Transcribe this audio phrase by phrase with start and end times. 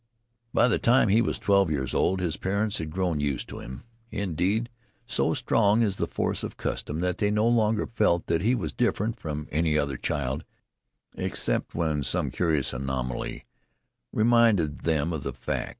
[0.51, 3.83] By the time he was twelve years old his parents had grown used to him.
[4.09, 4.71] Indeed,
[5.05, 8.73] so strong is the force of custom that they no longer felt that he was
[8.73, 10.43] different from any other child
[11.13, 13.45] except when some curious anomaly
[14.11, 15.69] reminded them of the fact.